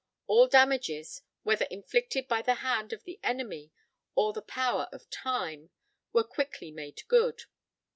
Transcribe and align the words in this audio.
All 0.25 0.47
damages, 0.47 1.21
whether 1.43 1.65
inflicted 1.65 2.27
by 2.27 2.41
the 2.41 2.55
hand 2.55 2.91
of 2.91 3.03
the 3.03 3.19
enemy 3.21 3.71
or 4.15 4.33
the 4.33 4.41
power 4.41 4.89
of 4.91 5.07
time, 5.11 5.69
were 6.11 6.23
quickly 6.23 6.71
made 6.71 7.03
good. 7.07 7.43